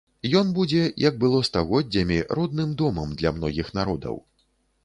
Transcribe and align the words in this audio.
Ён 0.39 0.47
будзе, 0.59 0.79
як 1.03 1.19
было 1.25 1.41
стагоддзямі, 1.49 2.19
родным 2.39 2.75
домам 2.83 3.15
для 3.21 3.37
многіх 3.37 3.73
народаў. 3.81 4.19